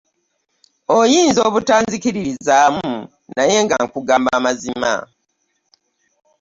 [0.97, 2.91] Oyinza n'obutanzikiririzaamu
[3.35, 4.93] naye nga nkugamba mazima.